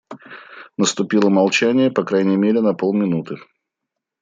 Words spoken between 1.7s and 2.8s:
по крайней мере на